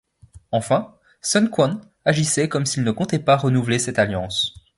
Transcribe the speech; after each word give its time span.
Enfin, 0.51 0.95
Sun 1.21 1.51
Quan 1.51 1.79
agissait 2.05 2.49
comme 2.49 2.65
s'il 2.65 2.83
ne 2.83 2.89
comptait 2.91 3.19
pas 3.19 3.37
renouveler 3.37 3.77
cette 3.77 3.99
alliance. 3.99 4.55